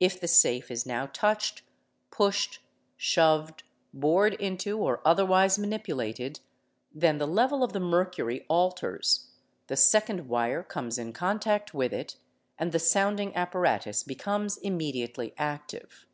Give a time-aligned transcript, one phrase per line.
[0.00, 1.60] If the safe is now touched,
[2.10, 2.60] pushed,
[2.96, 3.62] shoved.
[3.92, 6.40] bored into, or otherwise manipulated,
[6.94, 9.26] then the level of the mercury alters.
[9.66, 12.16] the second wire comes in contact with it,
[12.58, 16.06] and the sounding apparatu becomes immediately active.